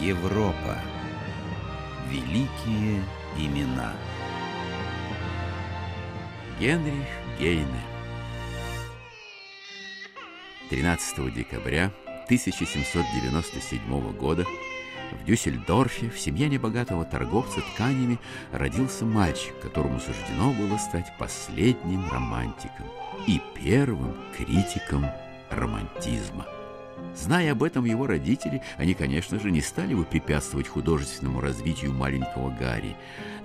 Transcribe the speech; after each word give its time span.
Европа. 0.00 0.78
Великие 2.10 3.02
имена. 3.38 3.94
Генрих 6.60 7.06
Гейне. 7.38 7.80
13 10.68 11.32
декабря 11.32 11.92
1797 12.24 14.12
года 14.18 14.44
в 15.12 15.24
Дюссельдорфе 15.24 16.10
в 16.10 16.18
семье 16.18 16.48
небогатого 16.48 17.06
торговца 17.06 17.62
тканями 17.62 18.18
родился 18.52 19.06
мальчик, 19.06 19.58
которому 19.60 19.98
суждено 19.98 20.52
было 20.52 20.76
стать 20.76 21.10
последним 21.18 22.06
романтиком 22.10 22.86
и 23.26 23.40
первым 23.54 24.14
критиком 24.36 25.06
романтизма. 25.50 26.55
Зная 27.14 27.52
об 27.52 27.62
этом 27.62 27.84
его 27.84 28.06
родители, 28.06 28.62
они, 28.76 28.94
конечно 28.94 29.40
же, 29.40 29.50
не 29.50 29.60
стали 29.60 29.94
бы 29.94 30.04
препятствовать 30.04 30.68
художественному 30.68 31.40
развитию 31.40 31.92
маленького 31.92 32.50
Гарри. 32.50 32.96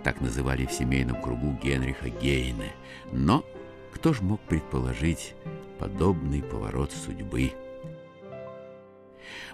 Так 0.03 0.19
называли 0.19 0.65
в 0.65 0.71
семейном 0.71 1.21
кругу 1.21 1.57
Генриха 1.63 2.09
Гейне. 2.09 2.73
Но 3.11 3.45
кто 3.93 4.13
ж 4.13 4.21
мог 4.21 4.41
предположить 4.41 5.35
подобный 5.79 6.43
поворот 6.43 6.91
судьбы? 6.91 7.53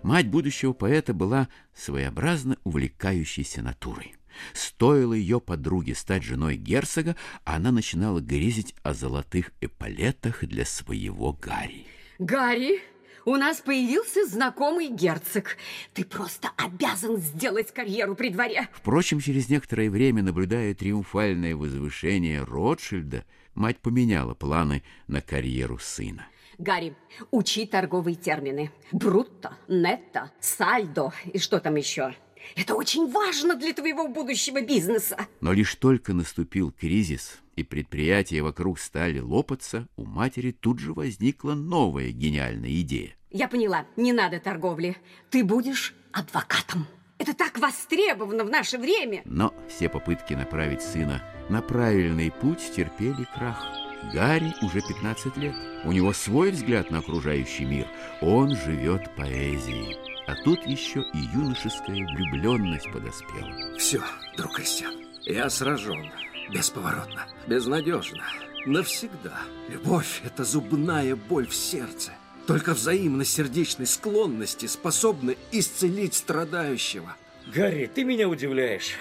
Мать 0.04 0.28
будущего 0.28 0.74
поэта 0.74 1.14
была 1.14 1.48
своеобразно 1.76 2.58
увлекающейся 2.64 3.62
натурой. 3.62 4.16
Стоило 4.54 5.14
ее 5.14 5.40
подруге 5.40 5.96
стать 5.96 6.24
женой 6.24 6.58
герцога, 6.58 7.16
она 7.44 7.72
начинала 7.72 8.20
грезить 8.20 8.76
о 8.84 8.94
золотых 8.94 9.52
эполетах 9.62 10.44
для 10.46 10.66
своего 10.66 11.34
Гарри. 11.34 11.86
Гарри, 12.20 12.82
у 13.28 13.36
нас 13.36 13.60
появился 13.60 14.26
знакомый 14.26 14.88
герцог. 14.88 15.58
Ты 15.94 16.06
просто 16.06 16.50
обязан 16.56 17.18
сделать 17.18 17.74
карьеру 17.74 18.16
при 18.16 18.30
дворе. 18.30 18.70
Впрочем, 18.72 19.20
через 19.20 19.50
некоторое 19.50 19.90
время, 19.90 20.24
наблюдая 20.24 20.74
триумфальное 20.74 21.54
возвышение 21.54 22.44
Ротшильда, 22.44 23.26
мать 23.54 23.80
поменяла 23.80 24.34
планы 24.34 24.82
на 25.08 25.20
карьеру 25.20 25.78
сына. 25.78 26.26
Гарри, 26.58 26.96
учи 27.30 27.66
торговые 27.66 28.16
термины. 28.16 28.72
Брутто, 28.94 29.58
нетто, 29.68 30.32
сальдо 30.40 31.12
и 31.26 31.38
что 31.38 31.60
там 31.60 31.76
еще. 31.76 32.16
Это 32.56 32.76
очень 32.76 33.12
важно 33.12 33.58
для 33.58 33.74
твоего 33.74 34.08
будущего 34.08 34.62
бизнеса. 34.62 35.28
Но 35.42 35.52
лишь 35.52 35.76
только 35.76 36.14
наступил 36.14 36.72
кризис, 36.72 37.40
и 37.58 37.64
предприятия 37.64 38.42
вокруг 38.42 38.80
стали 38.80 39.20
лопаться, 39.20 39.88
у 39.98 40.06
матери 40.06 40.52
тут 40.52 40.80
же 40.80 40.94
возникла 40.94 41.56
новая 41.56 42.12
гениальная 42.12 42.70
идея. 42.82 43.16
Я 43.32 43.48
поняла, 43.48 43.86
не 43.98 44.14
надо 44.14 44.40
торговли. 44.40 44.96
Ты 45.32 45.44
будешь 45.44 45.94
адвокатом. 46.14 46.88
Это 47.18 47.34
так 47.34 47.58
востребовано 47.58 48.46
в 48.46 48.50
наше 48.50 48.78
время. 48.78 49.24
Но 49.26 49.54
все 49.68 49.90
попытки 49.90 50.34
направить 50.34 50.84
сына 50.84 51.24
на 51.50 51.62
правильный 51.62 52.32
путь 52.32 52.72
терпели 52.76 53.28
крах. 53.36 53.66
Гарри 54.14 54.54
уже 54.62 54.82
15 54.82 55.36
лет. 55.38 55.56
У 55.84 55.92
него 55.92 56.14
свой 56.14 56.52
взгляд 56.52 56.92
на 56.92 57.00
окружающий 57.00 57.66
мир. 57.66 57.88
Он 58.22 58.56
живет 58.56 59.16
поэзией. 59.16 59.98
А 60.28 60.36
тут 60.44 60.66
еще 60.68 61.04
и 61.14 61.18
юношеская 61.34 62.06
влюбленность 62.06 62.92
подоспела. 62.92 63.78
Все, 63.78 64.00
друг 64.38 64.56
Кристиан, 64.56 64.94
я 65.24 65.50
сражен. 65.50 66.12
Бесповоротно, 66.50 67.28
безнадежно, 67.48 68.24
навсегда. 68.66 69.38
Любовь– 69.70 70.22
это 70.26 70.44
зубная 70.44 71.16
боль 71.16 71.48
в 71.48 71.56
сердце. 71.56 72.12
Только 72.48 72.74
взаимность 72.74 73.34
сердечной 73.34 73.88
склонности 73.88 74.66
способна 74.68 75.36
исцелить 75.52 76.14
страдающего. 76.14 77.16
Гарри, 77.54 77.92
ты 77.94 78.06
меня 78.06 78.30
удивляешь. 78.30 78.94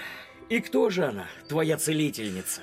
И 0.49 0.61
кто 0.61 0.91
же 0.91 1.05
она, 1.05 1.27
твоя 1.49 1.77
целительница? 1.77 2.63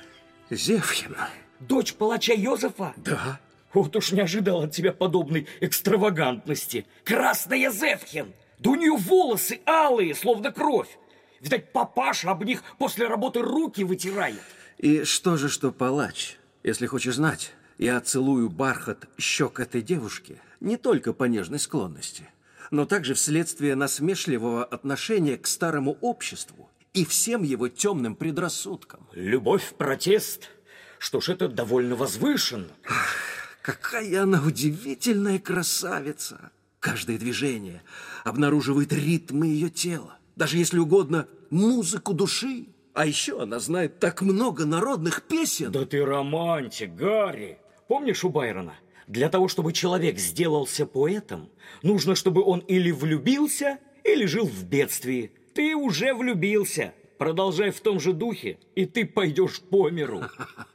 Зевхина. 0.50 1.30
Дочь 1.60 1.94
палача 1.94 2.34
Йозефа? 2.34 2.92
Да. 2.96 3.40
Вот 3.72 3.96
уж 3.96 4.12
не 4.12 4.20
ожидал 4.20 4.62
от 4.62 4.72
тебя 4.72 4.92
подобной 4.92 5.48
экстравагантности. 5.60 6.86
Красная 7.04 7.70
Зевхин! 7.70 8.34
Да 8.58 8.70
у 8.70 8.74
нее 8.76 8.96
волосы 8.96 9.60
алые, 9.66 10.14
словно 10.14 10.52
кровь. 10.52 10.98
Видать, 11.40 11.72
папаша 11.72 12.30
об 12.30 12.44
них 12.44 12.62
после 12.78 13.06
работы 13.06 13.40
руки 13.40 13.82
вытирает. 13.84 14.40
И 14.78 15.04
что 15.04 15.36
же, 15.36 15.48
что 15.48 15.72
палач? 15.72 16.36
Если 16.62 16.86
хочешь 16.86 17.16
знать, 17.16 17.52
я 17.78 18.00
целую 18.00 18.48
бархат 18.50 19.08
щек 19.18 19.60
этой 19.60 19.82
девушки 19.82 20.40
не 20.60 20.76
только 20.76 21.12
по 21.12 21.24
нежной 21.24 21.58
склонности, 21.58 22.28
но 22.70 22.86
также 22.86 23.14
вследствие 23.14 23.74
насмешливого 23.74 24.64
отношения 24.64 25.36
к 25.36 25.46
старому 25.46 25.98
обществу 26.00 26.70
и 26.92 27.04
всем 27.04 27.42
его 27.42 27.68
темным 27.68 28.14
предрассудкам. 28.14 29.06
Любовь, 29.12 29.74
протест. 29.76 30.50
Что 30.98 31.20
ж, 31.20 31.30
это 31.30 31.48
довольно 31.48 31.96
возвышенно. 31.96 32.70
Ах, 32.88 33.16
какая 33.62 34.22
она 34.22 34.42
удивительная 34.42 35.38
красавица! 35.38 36.50
Каждое 36.80 37.18
движение 37.18 37.82
обнаруживает 38.24 38.92
ритмы 38.92 39.46
ее 39.46 39.70
тела. 39.70 40.18
Даже 40.36 40.58
если 40.58 40.78
угодно, 40.78 41.26
музыку 41.50 42.12
души. 42.12 42.66
А 42.94 43.06
еще 43.06 43.42
она 43.42 43.58
знает 43.58 43.98
так 43.98 44.22
много 44.22 44.64
народных 44.64 45.24
песен. 45.24 45.72
Да 45.72 45.84
ты 45.84 46.04
романтик, 46.04 46.94
Гарри. 46.94 47.58
Помнишь 47.88 48.24
у 48.24 48.30
Байрона? 48.30 48.74
Для 49.08 49.28
того, 49.28 49.48
чтобы 49.48 49.72
человек 49.72 50.18
сделался 50.18 50.86
поэтом, 50.86 51.50
нужно, 51.82 52.14
чтобы 52.14 52.42
он 52.42 52.60
или 52.60 52.92
влюбился, 52.92 53.78
или 54.04 54.26
жил 54.26 54.46
в 54.46 54.64
бедствии. 54.64 55.32
Ты 55.54 55.74
уже 55.74 56.14
влюбился. 56.14 56.94
Продолжай 57.18 57.70
в 57.70 57.80
том 57.80 57.98
же 57.98 58.12
духе, 58.12 58.58
и 58.76 58.86
ты 58.86 59.04
пойдешь 59.04 59.60
по 59.60 59.90
миру. 59.90 60.22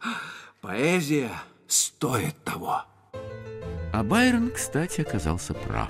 Поэзия 0.62 1.32
стоит 1.68 2.36
того. 2.44 2.84
А 3.92 4.04
Байрон, 4.04 4.52
кстати, 4.52 5.02
оказался 5.02 5.54
прав. 5.54 5.90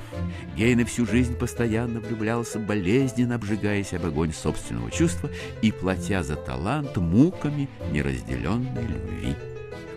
Гейне 0.56 0.86
всю 0.86 1.06
жизнь 1.06 1.38
постоянно 1.38 2.00
влюблялся, 2.00 2.58
болезненно 2.58 3.36
обжигаясь 3.36 3.94
об 3.94 4.06
огонь 4.06 4.34
собственного 4.34 4.90
чувства 4.90 5.30
и 5.62 5.72
платя 5.72 6.24
за 6.24 6.36
талант 6.36 6.96
муками 6.96 7.70
неразделенной 7.92 8.84
любви. 8.84 9.36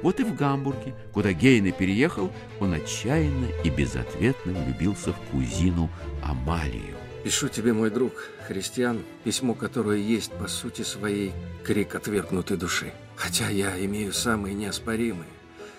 Вот 0.02 0.18
и 0.18 0.24
в 0.24 0.34
Гамбурге, 0.34 0.94
куда 1.12 1.32
Гейне 1.32 1.70
переехал, 1.70 2.32
он 2.58 2.72
отчаянно 2.72 3.46
и 3.64 3.70
безответно 3.70 4.52
влюбился 4.52 5.12
в 5.12 5.16
кузину 5.30 5.88
Амалию. 6.24 6.96
Пишу 7.22 7.48
тебе, 7.48 7.72
мой 7.72 7.90
друг, 7.90 8.12
христиан, 8.48 9.02
письмо, 9.22 9.54
которое 9.54 9.98
есть 9.98 10.32
по 10.32 10.48
сути 10.48 10.82
своей 10.82 11.32
крик 11.64 11.94
отвергнутой 11.94 12.56
души. 12.56 12.92
Хотя 13.14 13.48
я 13.48 13.78
имею 13.84 14.12
самые 14.12 14.54
неоспоримые, 14.54 15.28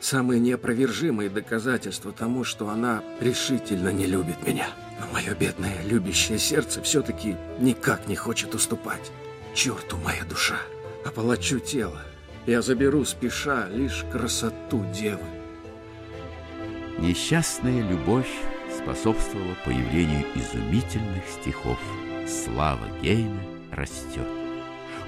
самые 0.03 0.39
неопровержимые 0.39 1.29
доказательства 1.29 2.11
тому, 2.11 2.43
что 2.43 2.69
она 2.69 3.03
решительно 3.19 3.89
не 3.89 4.05
любит 4.05 4.45
меня. 4.45 4.67
Но 4.99 5.07
мое 5.13 5.33
бедное 5.33 5.81
любящее 5.83 6.39
сердце 6.39 6.81
все-таки 6.81 7.37
никак 7.59 8.07
не 8.07 8.15
хочет 8.15 8.53
уступать. 8.53 9.11
Черту 9.53 9.97
моя 9.97 10.23
душа, 10.25 10.57
палачу 11.15 11.59
тело. 11.59 12.01
Я 12.45 12.61
заберу 12.61 13.05
спеша 13.05 13.69
лишь 13.69 14.03
красоту 14.11 14.85
девы. 14.93 15.23
Несчастная 16.97 17.81
любовь 17.87 18.29
способствовала 18.75 19.55
появлению 19.65 20.25
изумительных 20.35 21.23
стихов. 21.41 21.79
Слава 22.27 22.85
Гейна 23.01 23.41
растет. 23.71 24.42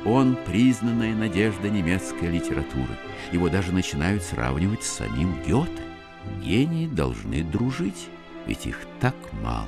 Он– 0.06 0.38
признанная 0.46 1.16
надежда 1.16 1.70
немецкой 1.70 2.30
литературы. 2.30 2.96
Его 3.32 3.50
даже 3.50 3.72
начинают 3.72 4.24
сравнивать 4.24 4.84
с 4.84 4.98
самим 4.98 5.42
Гёте. 5.44 5.72
Гении 6.44 6.88
должны 6.88 7.44
дружить, 7.44 8.10
ведь 8.46 8.68
их 8.68 8.80
так 9.00 9.16
мало. 9.42 9.68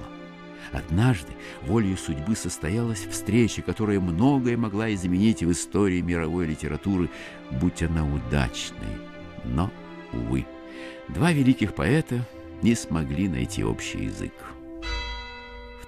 Однажды 0.71 1.31
волею 1.63 1.97
судьбы 1.97 2.35
состоялась 2.35 3.05
встреча, 3.05 3.63
которая 3.63 3.99
многое 3.99 4.57
могла 4.57 4.93
изменить 4.93 5.41
в 5.41 5.51
истории 5.51 6.01
мировой 6.01 6.45
литературы, 6.45 7.09
будь 7.51 7.81
она 7.81 8.05
удачной. 8.05 8.97
Но, 9.43 9.72
увы, 10.13 10.45
два 11.07 11.31
великих 11.31 11.73
поэта 11.73 12.23
не 12.61 12.75
смогли 12.75 13.28
найти 13.28 13.63
общий 13.63 14.05
язык. 14.05 14.33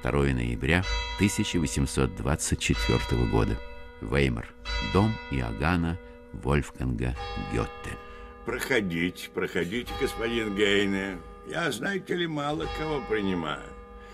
2 0.01 0.11
ноября 0.11 0.83
1824 1.17 3.25
года. 3.25 3.57
Веймар. 4.01 4.47
Дом 4.93 5.13
Иоганна 5.31 5.97
Вольфганга 6.33 7.15
Гетте. 7.51 7.97
Проходите, 8.45 9.29
проходите, 9.29 9.91
господин 10.01 10.55
Гейне. 10.55 11.17
Я, 11.47 11.71
знаете 11.71 12.15
ли, 12.15 12.27
мало 12.27 12.65
кого 12.77 13.01
принимаю. 13.09 13.61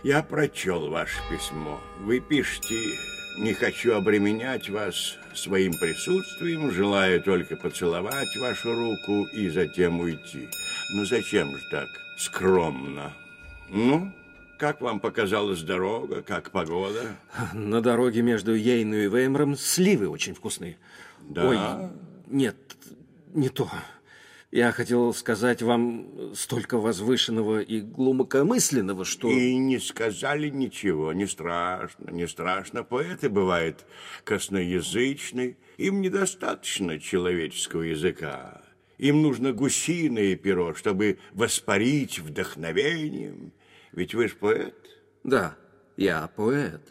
Я 0.04 0.24
прочел 0.24 0.90
ваше 0.90 1.18
письмо. 1.30 1.80
Вы 2.00 2.20
пишете, 2.20 2.76
не 3.38 3.54
хочу 3.54 3.94
обременять 3.94 4.70
вас 4.70 5.18
своим 5.34 5.74
присутствием, 5.74 6.72
желаю 6.72 7.22
только 7.22 7.56
поцеловать 7.56 8.36
вашу 8.38 8.74
руку 8.74 9.26
и 9.34 9.50
затем 9.50 10.00
уйти. 10.00 10.48
Ну 10.94 11.06
зачем 11.06 11.56
же 11.58 11.64
так 11.72 11.88
скромно? 12.18 13.14
Ну, 13.70 14.14
Как 14.58 14.82
вам 14.82 15.00
показалась 15.00 15.62
дорога, 15.62 16.22
как 16.22 16.52
погода? 16.52 17.18
На 17.54 17.82
дороге 17.82 18.22
между 18.22 18.56
Ейну 18.56 18.96
и 18.96 19.10
Веймером 19.10 19.58
сливы 19.58 20.08
очень 20.08 20.34
вкусные. 20.34 20.78
Да? 21.22 21.50
Ой, 21.50 21.58
нет, 22.28 22.56
не 23.34 23.50
то. 23.50 23.70
Я 24.52 24.72
хотел 24.72 25.14
сказать 25.14 25.62
вам 25.62 26.34
столько 26.34 26.78
возвышенного 26.78 27.60
и 27.60 27.82
глубокомысленного, 27.82 29.04
что... 29.04 29.30
И 29.30 29.56
не 29.58 29.80
сказали 29.80 30.50
ничего, 30.50 31.12
не 31.12 31.26
страшно, 31.26 32.12
не 32.12 32.26
страшно. 32.26 32.84
Поэты 32.84 33.28
бывают 33.28 33.86
косноязычны, 34.24 35.58
им 35.78 36.00
недостаточно 36.00 37.00
человеческого 37.00 37.82
языка. 37.82 38.62
Им 38.98 39.22
нужно 39.24 39.52
гусиное 39.52 40.38
перо, 40.38 40.74
чтобы 40.74 41.18
воспарить 41.34 42.20
вдохновением. 42.20 43.52
Ведь 43.96 44.14
вы 44.14 44.28
же 44.28 44.36
поэт. 44.36 44.76
Да, 45.24 45.56
я 45.96 46.28
поэт. 46.36 46.82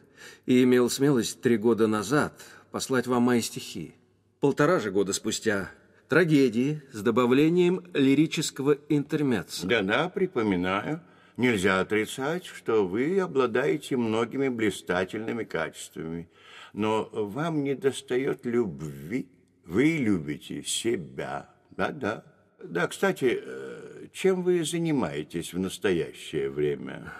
И 0.47 0.63
имел 0.65 0.89
смелость 0.89 1.43
три 1.43 1.59
года 1.59 1.87
назад 1.87 2.41
послать 2.71 3.07
вам 3.07 3.25
мои 3.25 3.43
стихи. 3.43 3.95
Полтора 4.41 4.81
же 4.81 4.91
года 4.91 5.13
спустя 5.13 5.71
трагедии 6.09 6.83
с 6.93 7.03
добавлением 7.03 7.85
лирического 7.93 8.79
интермеца. 8.89 9.67
Да-да, 9.67 10.09
припоминаю. 10.09 11.03
Нельзя 11.37 11.81
отрицать, 11.81 12.47
что 12.47 12.87
вы 12.87 13.21
обладаете 13.21 13.97
многими 13.97 14.49
блистательными 14.49 15.45
качествами. 15.45 16.31
Но 16.73 17.09
вам 17.13 17.65
не 17.65 17.75
достает 17.75 18.47
любви. 18.47 19.29
Вы 19.67 19.99
любите 19.99 20.63
себя. 20.63 21.51
Да-да. 21.71 22.25
Да, 22.63 22.87
кстати, 22.87 23.41
э, 23.43 23.94
чем 24.15 24.43
вы 24.43 24.65
занимаетесь 24.65 25.53
в 25.53 25.59
настоящее 25.59 26.49
время? 26.49 27.13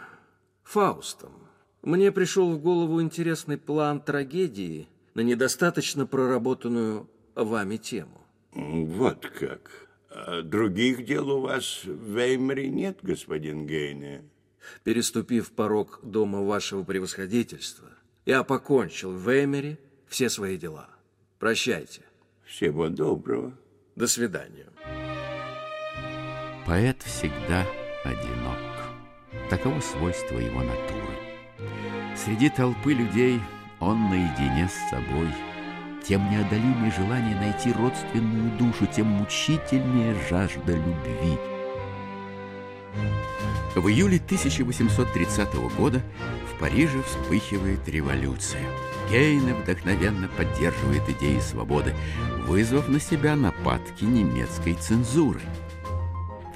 Фаустом. 0.63 1.33
Мне 1.83 2.13
пришел 2.13 2.53
в 2.53 2.61
голову 2.61 3.03
интересный 3.03 3.59
план 3.59 4.01
трагедии 4.01 4.89
на 5.15 5.21
недостаточно 5.21 6.07
проработанную 6.07 7.11
вами 7.35 7.79
тему. 7.79 8.21
Вот 8.53 9.27
как. 9.27 9.89
А 10.09 10.43
других 10.43 11.05
дел 11.05 11.29
у 11.31 11.41
вас 11.41 11.83
в 11.85 12.17
Веймаре 12.17 12.69
нет, 12.69 13.01
господин 13.03 13.67
Гейне? 13.67 14.23
Переступив 14.85 15.51
порог 15.51 15.99
дома 16.05 16.43
вашего 16.43 16.85
превосходительства, 16.85 17.91
я 18.25 18.45
покончил 18.45 19.11
в 19.11 19.29
Веймере 19.29 19.79
все 20.07 20.31
свои 20.31 20.57
дела. 20.57 20.89
Прощайте. 21.41 22.03
Всего 22.45 22.89
доброго. 22.89 23.53
До 23.97 24.07
свидания. 24.07 24.69
Поэт 26.67 27.03
всегда 27.03 27.67
одинок. 28.05 28.59
Таково 29.51 29.81
свойство 29.81 30.39
его 30.39 30.63
натуры. 30.63 31.15
Среди 32.17 32.49
толпы 32.49 32.95
людей 32.95 33.39
он 33.81 34.09
наедине 34.09 34.69
с 34.69 34.91
собой. 34.91 35.29
Тем 36.03 36.31
неодолимее 36.31 36.91
желание 36.97 37.37
найти 37.37 37.71
родственную 37.73 38.57
душу, 38.57 38.87
тем 38.87 39.09
мучительнее 39.09 40.17
жажда 40.31 40.73
любви. 40.73 41.39
В 43.75 43.89
июле 43.89 44.17
1830 44.17 45.55
года 45.77 46.01
в 46.51 46.61
Париже 46.61 47.03
вспыхивает 47.03 47.87
революция. 47.89 48.63
Гейне 49.11 49.53
вдохновенно 49.53 50.29
поддерживает 50.29 51.07
идеи 51.11 51.41
свободы, 51.41 51.95
вызвав 52.47 52.89
на 52.89 53.01
себя 53.01 53.37
нападки 53.37 54.05
немецкой 54.05 54.75
цензуры. 54.75 55.41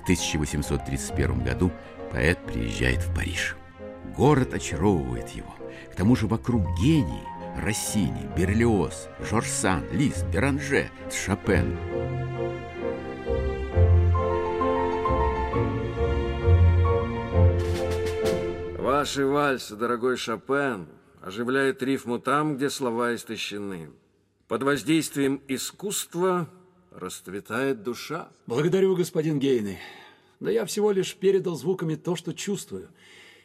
В 0.09 0.11
1831 0.11 1.45
году 1.45 1.71
поэт 2.11 2.39
приезжает 2.47 3.03
в 3.03 3.15
Париж. 3.15 3.57
Город 4.17 4.55
очаровывает 4.55 5.29
его. 5.29 5.55
К 5.93 5.97
тому 5.97 6.17
же 6.17 6.27
вокруг 6.27 6.63
гении 6.81 7.25
Россини, 7.63 8.27
Берлиоз, 8.35 9.11
Жорж 9.21 9.49
Сан, 9.49 9.85
Лист, 9.93 10.25
Беранже, 10.29 10.89
Шопен. 11.13 11.77
Ваши 18.79 19.27
вальсы, 19.27 19.77
дорогой 19.77 20.17
Шопен, 20.17 20.89
оживляют 21.21 21.83
рифму 21.83 22.19
там, 22.19 22.57
где 22.57 22.71
слова 22.71 23.15
истощены. 23.15 23.91
Под 24.47 24.63
воздействием 24.63 25.43
искусства 25.49 26.49
расцветает 26.99 27.83
душа. 27.83 28.29
Благодарю, 28.47 28.97
господин 28.97 29.39
Гейны. 29.39 29.79
Да 30.41 30.51
я 30.51 30.65
всего 30.67 30.93
лишь 30.93 31.15
передал 31.15 31.57
звуками 31.57 31.95
то, 31.95 32.17
что 32.17 32.33
чувствую. 32.33 32.89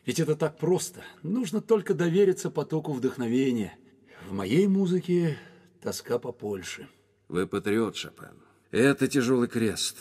Ведь 0.05 0.19
это 0.19 0.35
так 0.35 0.57
просто. 0.57 1.01
Нужно 1.21 1.61
только 1.61 1.93
довериться 1.93 2.49
потоку 2.49 2.93
вдохновения. 2.93 3.77
В 4.27 4.33
моей 4.33 4.67
музыке 4.67 5.37
тоска 5.81 6.19
по 6.19 6.31
Польше. 6.31 6.87
Вы 7.29 7.47
патриот, 7.47 7.95
Шопен. 7.95 8.35
Это 8.71 9.07
тяжелый 9.07 9.47
крест. 9.47 9.97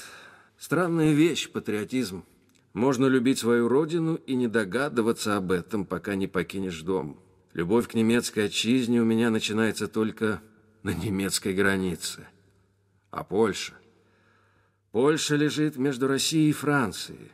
Странная 0.59 1.13
вещь, 1.13 1.51
патриотизм. 1.51 2.25
Можно 2.73 3.07
любить 3.07 3.39
свою 3.39 3.69
родину 3.69 4.15
и 4.15 4.35
не 4.35 4.49
догадываться 4.49 5.37
об 5.37 5.53
этом, 5.53 5.85
пока 5.85 6.15
не 6.15 6.27
покинешь 6.27 6.83
дом. 6.83 7.21
Любовь 7.53 7.89
к 7.89 7.95
немецкой 7.95 8.47
отчизне 8.47 9.01
у 9.01 9.05
меня 9.05 9.31
начинается 9.31 9.89
только 9.89 10.41
на 10.83 10.95
немецкой 10.95 11.53
границе. 11.53 12.27
А 13.13 13.25
Польша? 13.25 13.75
Польша 14.91 15.37
лежит 15.37 15.77
между 15.77 16.09
Россией 16.09 16.49
и 16.49 16.55
Францией. 16.55 17.31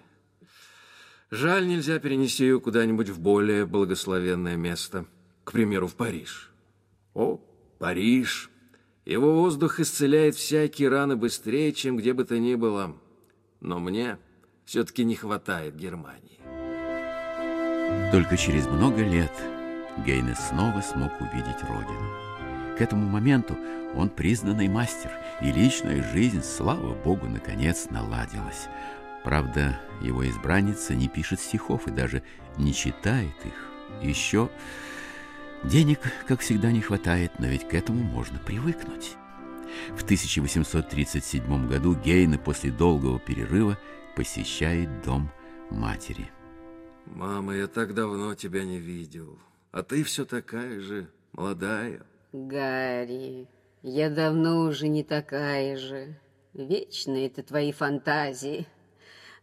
Жаль, 1.30 1.68
нельзя 1.68 2.00
перенести 2.00 2.44
ее 2.44 2.60
куда-нибудь 2.60 3.10
в 3.10 3.20
более 3.20 3.64
благословенное 3.64 4.56
место. 4.56 5.06
К 5.44 5.52
примеру, 5.52 5.86
в 5.86 5.94
Париж. 5.94 6.50
О, 7.14 7.40
Париж! 7.78 8.50
Его 9.04 9.40
воздух 9.40 9.78
исцеляет 9.78 10.34
всякие 10.34 10.88
раны 10.88 11.16
быстрее, 11.16 11.72
чем 11.72 11.96
где 11.96 12.12
бы 12.12 12.24
то 12.24 12.38
ни 12.38 12.56
было. 12.56 12.96
Но 13.60 13.78
мне 13.78 14.18
все-таки 14.64 15.04
не 15.04 15.14
хватает 15.14 15.76
Германии. 15.76 16.40
Только 18.10 18.36
через 18.36 18.66
много 18.66 19.02
лет 19.02 19.32
Гейне 20.04 20.34
снова 20.34 20.80
смог 20.80 21.12
увидеть 21.20 21.62
родину. 21.62 22.27
К 22.78 22.82
этому 22.82 23.08
моменту 23.08 23.58
он 23.96 24.08
признанный 24.08 24.68
мастер, 24.68 25.10
и 25.42 25.50
личная 25.50 26.00
жизнь, 26.12 26.42
слава 26.44 26.94
богу, 26.94 27.26
наконец 27.26 27.90
наладилась. 27.90 28.68
Правда, 29.24 29.80
его 30.00 30.26
избранница 30.28 30.94
не 30.94 31.08
пишет 31.08 31.40
стихов 31.40 31.88
и 31.88 31.90
даже 31.90 32.22
не 32.56 32.72
читает 32.72 33.34
их. 33.44 33.70
Еще 34.00 34.48
денег, 35.64 35.98
как 36.28 36.38
всегда, 36.38 36.70
не 36.70 36.80
хватает, 36.80 37.32
но 37.40 37.48
ведь 37.48 37.66
к 37.66 37.74
этому 37.74 38.04
можно 38.04 38.38
привыкнуть. 38.38 39.16
В 39.96 40.04
1837 40.04 41.68
году 41.68 41.96
Гейне 41.96 42.38
после 42.38 42.70
долгого 42.70 43.18
перерыва 43.18 43.76
посещает 44.14 45.02
дом 45.02 45.32
матери. 45.70 46.30
Мама, 47.06 47.56
я 47.56 47.66
так 47.66 47.92
давно 47.92 48.36
тебя 48.36 48.64
не 48.64 48.78
видел. 48.78 49.36
А 49.72 49.82
ты 49.82 50.04
все 50.04 50.24
такая 50.24 50.80
же 50.80 51.08
молодая. 51.32 52.06
Гарри, 52.32 53.46
я 53.82 54.10
давно 54.10 54.62
уже 54.62 54.88
не 54.88 55.02
такая 55.02 55.76
же. 55.76 56.14
Вечно 56.52 57.14
это 57.14 57.42
твои 57.42 57.72
фантазии. 57.72 58.66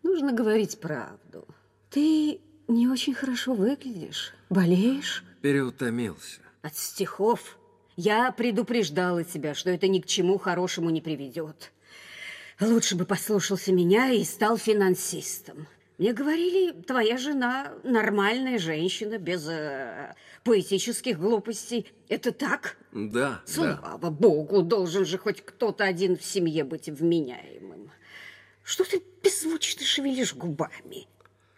Нужно 0.04 0.34
говорить 0.34 0.80
правду. 0.80 1.48
Ты 1.90 2.42
не 2.68 2.88
очень 2.88 3.14
хорошо 3.14 3.54
выглядишь. 3.54 4.34
Болеешь? 4.50 5.24
Переутомился. 5.42 6.42
От 6.62 6.76
стихов. 6.76 7.58
Я 7.96 8.32
предупреждала 8.32 9.24
тебя, 9.24 9.54
что 9.56 9.70
это 9.70 9.88
ни 9.88 10.00
к 10.00 10.06
чему 10.06 10.38
хорошему 10.38 10.90
не 10.90 11.02
приведет. 11.02 11.72
Лучше 12.60 12.96
бы 12.96 13.06
послушался 13.06 13.72
меня 13.72 14.12
и 14.12 14.24
стал 14.24 14.58
финансистом. 14.58 15.68
Мне 15.98 16.12
говорили, 16.12 16.72
твоя 16.72 17.18
жена 17.18 17.74
нормальная 17.84 18.60
женщина, 18.60 19.18
без 19.18 19.48
э, 19.48 20.14
поэтических 20.44 21.18
глупостей. 21.18 21.94
Это 22.10 22.34
так? 22.34 22.78
Да, 22.92 23.42
Слава 23.46 23.98
да. 24.02 24.10
богу, 24.10 24.62
должен 24.62 25.06
же 25.06 25.18
хоть 25.18 25.42
кто-то 25.42 25.86
один 25.86 26.18
в 26.18 26.24
семье 26.24 26.66
быть 26.66 26.90
вменяемым. 26.90 27.92
Что 28.62 28.84
ты 28.84 29.02
беззвучно 29.24 29.86
шевелишь 29.86 30.36
губами? 30.36 31.08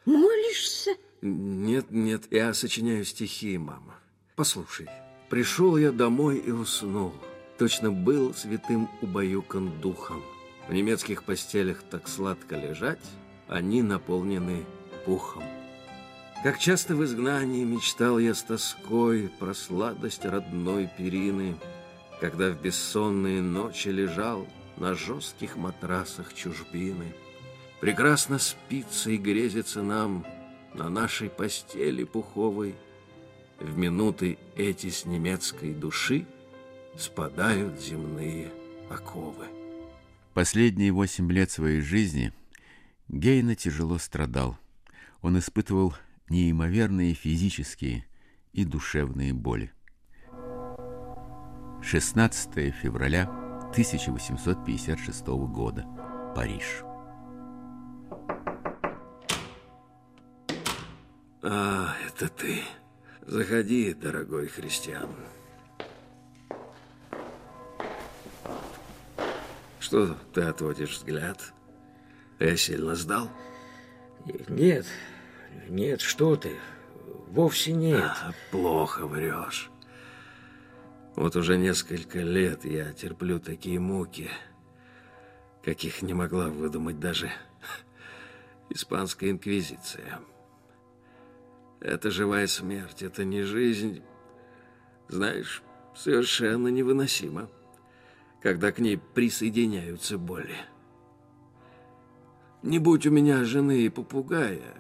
Молишься? 0.06 0.92
Нет, 1.22 1.88
нет, 1.90 2.24
я 2.30 2.54
сочиняю 2.54 3.06
стихи, 3.06 3.58
мама. 3.58 4.00
Послушай, 4.36 4.88
пришел 5.30 5.78
я 5.78 5.92
домой 5.92 6.38
и 6.38 6.52
уснул. 6.52 7.14
Точно 7.58 7.92
был 7.92 8.36
святым 8.36 8.88
убаюкан 9.02 9.82
духом. 9.82 10.24
В 10.68 10.74
немецких 10.74 11.24
постелях 11.24 11.82
так 11.82 12.08
сладко 12.08 12.56
лежать, 12.56 13.02
они 13.48 13.82
наполнены 13.82 14.66
пухом. 15.06 15.44
Как 16.44 16.60
часто 16.60 16.96
в 16.96 17.04
изгнании 17.04 17.64
мечтал 17.64 18.20
я 18.20 18.34
с 18.34 18.44
тоской 18.44 19.30
про 19.40 19.54
сладость 19.54 20.26
родной 20.26 20.90
перины, 20.98 21.56
когда 22.22 22.50
в 22.50 22.62
бессонные 22.62 23.42
ночи 23.42 23.90
лежал 23.90 24.48
на 24.78 24.94
жестких 24.94 25.56
матрасах 25.58 26.34
чужбины. 26.34 27.16
Прекрасно 27.82 28.40
спится 28.40 29.12
и 29.12 29.18
грезится 29.18 29.82
нам 29.82 30.26
на 30.74 30.90
нашей 30.90 31.30
постели 31.30 32.04
пуховой 32.04 32.76
в 33.60 33.78
минуты 33.78 34.38
эти 34.56 34.90
с 34.90 35.06
немецкой 35.06 35.74
души 35.74 36.26
спадают 36.96 37.80
земные 37.82 38.52
оковы. 38.90 39.46
Последние 40.34 40.92
восемь 40.92 41.32
лет 41.32 41.50
своей 41.50 41.82
жизни 41.82 42.32
Гейна 43.10 43.56
тяжело 43.56 43.98
страдал. 43.98 44.58
Он 45.22 45.40
испытывал 45.40 45.94
неимоверные 46.30 47.14
физические 47.14 48.06
и 48.52 48.66
душевные 48.66 49.34
боли. 49.34 49.72
16 51.82 52.74
февраля 52.76 53.24
1856 53.72 55.28
года. 55.28 55.86
Париж. 56.36 56.84
А, 61.42 61.96
это 62.06 62.28
ты. 62.28 62.62
Заходи, 63.22 63.94
дорогой 63.94 64.48
христиан. 64.48 65.10
Что 69.80 70.14
ты 70.34 70.42
отводишь 70.42 70.98
взгляд? 70.98 71.54
Я 72.40 72.56
сильно 72.56 72.96
сдал? 72.96 73.30
Нет, 74.48 74.86
нет, 75.70 76.02
что 76.02 76.36
ты. 76.36 76.56
Вовсе 77.28 77.74
нет. 77.74 78.04
А, 78.04 78.34
плохо 78.52 79.08
врешь. 79.08 79.70
Вот 81.16 81.36
уже 81.36 81.58
несколько 81.58 82.20
лет 82.20 82.64
я 82.64 82.94
терплю 82.94 83.40
такие 83.40 83.80
муки, 83.80 84.30
каких 85.64 86.04
не 86.04 86.14
могла 86.14 86.50
выдумать 86.50 87.00
даже 87.00 87.32
испанская 88.70 89.32
инквизиция. 89.32 90.20
Это 91.80 92.12
живая 92.12 92.48
смерть, 92.48 93.02
это 93.02 93.24
не 93.24 93.44
жизнь. 93.44 94.04
Знаешь, 95.08 95.64
совершенно 95.96 96.68
невыносимо, 96.68 97.50
когда 98.42 98.72
к 98.72 98.80
ней 98.80 98.98
присоединяются 98.98 100.18
боли. 100.18 100.56
Не 102.68 102.80
будь 102.80 103.08
у 103.08 103.12
меня 103.12 103.46
жены 103.46 103.84
и 103.84 103.90
попугая, 103.90 104.76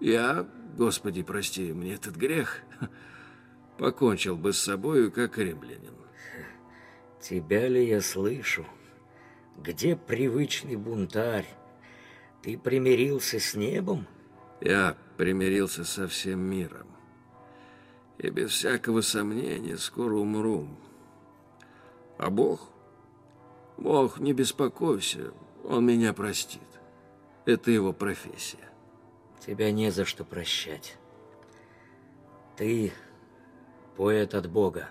я, 0.00 0.48
Господи, 0.74 1.22
прости 1.22 1.70
мне 1.74 1.92
этот 1.92 2.16
грех, 2.16 2.62
покончил 3.78 4.38
бы 4.38 4.54
с 4.54 4.58
собою, 4.58 5.12
как 5.12 5.36
римлянин. 5.36 5.92
Тебя 7.20 7.68
ли 7.68 7.86
я 7.86 8.00
слышу? 8.00 8.64
Где 9.58 9.96
привычный 9.96 10.76
бунтарь? 10.76 11.46
Ты 12.40 12.56
примирился 12.56 13.38
с 13.38 13.54
небом? 13.54 14.06
Я 14.62 14.96
примирился 15.18 15.84
со 15.84 16.08
всем 16.08 16.40
миром. 16.40 16.86
И 18.16 18.30
без 18.30 18.52
всякого 18.52 19.02
сомнения 19.02 19.76
скоро 19.76 20.14
умру. 20.14 20.68
А 22.16 22.30
Бог? 22.30 22.70
Бог, 23.76 24.20
не 24.20 24.32
беспокойся, 24.32 25.34
Он 25.64 25.84
меня 25.84 26.14
простит. 26.14 26.62
Это 27.46 27.70
его 27.70 27.92
профессия. 27.92 28.58
Тебя 29.40 29.70
не 29.70 29.90
за 29.90 30.04
что 30.04 30.24
прощать. 30.24 30.98
Ты 32.56 32.92
поэт 33.96 34.34
от 34.34 34.50
Бога. 34.50 34.88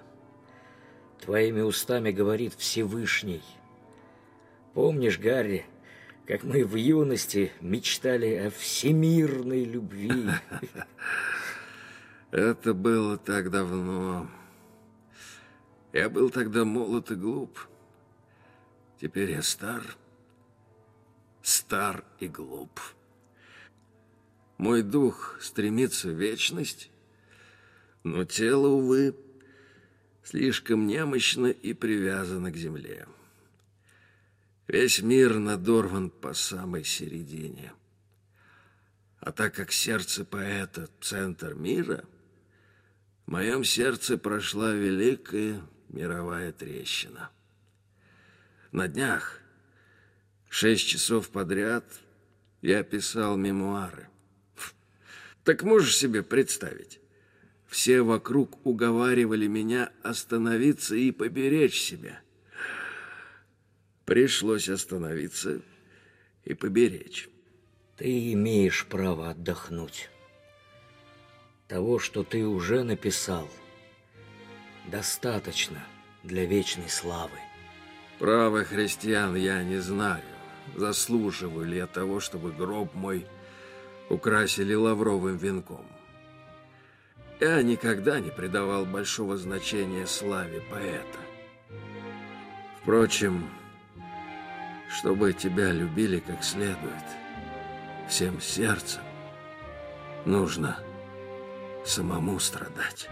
Твоими 1.20 1.62
устами 1.62 2.12
говорит 2.12 2.54
Всевышний. 2.54 3.44
Помнишь, 4.74 5.20
Гарри, 5.20 5.66
как 6.26 6.44
мы 6.44 6.64
в 6.64 6.76
юности 6.76 7.52
мечтали 7.60 8.36
о 8.36 8.50
всемирной 8.50 9.66
любви. 9.66 10.30
Это 12.32 12.74
было 12.74 13.18
так 13.18 13.52
давно. 13.52 14.30
Я 15.92 16.10
был 16.10 16.30
тогда 16.30 16.64
молод 16.64 17.12
и 17.12 17.16
глуп. 17.16 17.60
Теперь 19.00 19.32
я 19.32 19.42
стар, 19.42 19.82
стар 21.46 22.04
и 22.20 22.28
глуп. 22.28 22.80
Мой 24.58 24.82
дух 24.82 25.38
стремится 25.40 26.10
в 26.10 26.20
вечность, 26.20 26.90
но 28.04 28.25
тело, 28.25 28.68
увы, 28.68 29.16
слишком 30.24 30.88
немощно 30.88 31.48
и 31.48 31.74
привязано 31.74 32.52
к 32.52 32.56
земле. 32.56 33.08
Весь 34.68 35.04
мир 35.04 35.38
надорван 35.38 36.10
по 36.10 36.34
самой 36.34 36.84
середине. 36.84 37.74
А 39.20 39.32
так 39.32 39.54
как 39.54 39.72
сердце 39.72 40.25
поэта— 40.25 40.90
центр 41.00 41.54
мира, 41.54 42.06
в 43.28 43.32
моем 43.32 43.64
сердце 43.64 44.18
прошла 44.18 44.72
великая 44.72 45.62
мировая 45.90 46.52
трещина. 46.52 47.30
На 48.72 48.88
днях, 48.88 49.45
шесть 50.56 50.88
часов 50.88 51.32
подряд, 51.32 51.84
я 52.62 52.82
писал 52.84 53.36
мемуары. 53.36 54.08
Так 55.44 55.64
можешь 55.64 55.98
себе 55.98 56.24
представить? 56.24 57.02
Все 57.68 58.02
вокруг 58.04 58.66
уговаривали 58.66 59.48
меня 59.48 59.92
остановиться 60.02 60.96
и 60.96 61.12
поберечь 61.12 61.82
себя. 61.82 62.22
Пришлось 64.06 64.70
остановиться 64.70 65.60
и 66.46 66.54
поберечь. 66.54 67.28
Ты 67.98 68.32
имеешь 68.32 68.86
право 68.86 69.32
отдохнуть. 69.32 70.10
Того, 71.68 72.00
что 72.00 72.24
ты 72.24 72.48
уже 72.48 72.86
написал, 72.86 73.50
достаточно 74.90 75.86
для 76.24 76.46
вечной 76.46 76.88
славы. 76.88 77.40
Право 78.20 78.64
христиан 78.64 79.36
я 79.36 79.62
не 79.62 79.82
знаю, 79.82 80.24
заслуживаю 80.76 81.66
ли 81.66 81.78
я 81.78 81.88
того, 81.88 82.20
чтобы 82.20 82.52
гроб 82.52 82.94
мой 82.94 83.28
украсили 84.10 84.74
лавровым 84.74 85.38
венком. 85.38 85.86
Я 87.40 87.62
никогда 87.62 88.20
не 88.20 88.32
придавал 88.32 88.86
большого 88.86 89.38
значения 89.38 90.08
славе 90.08 90.62
поэта. 90.62 91.20
Впрочем, 92.82 93.50
чтобы 94.90 95.34
тебя 95.34 95.72
любили 95.72 96.20
как 96.20 96.44
следует, 96.44 97.04
всем 98.08 98.40
сердцем, 98.40 99.02
нужно 100.26 100.80
самому 101.84 102.40
страдать. 102.40 103.10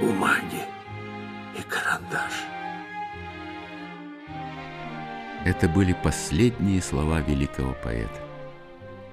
Бумаги 0.00 0.62
и 1.58 1.62
карандаш. 1.62 2.44
Это 5.46 5.68
были 5.70 5.94
последние 5.94 6.82
слова 6.82 7.20
великого 7.20 7.74
поэта. 7.82 8.20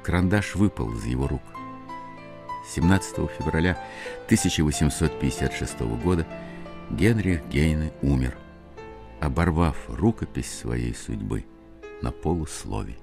Карандаш 0.03 0.55
выпал 0.55 0.91
из 0.93 1.05
его 1.05 1.27
рук. 1.27 1.41
17 2.75 3.15
февраля 3.37 3.77
1856 4.25 5.79
года 6.03 6.27
Генрих 6.89 7.45
Гейне 7.47 7.93
умер, 8.01 8.37
оборвав 9.21 9.77
рукопись 9.87 10.53
своей 10.53 10.93
судьбы 10.93 11.45
на 12.01 12.11
полуслове. 12.11 12.97